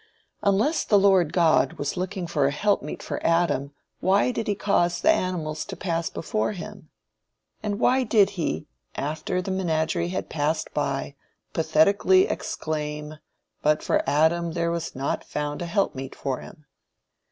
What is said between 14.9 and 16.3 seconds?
not found an helpmeet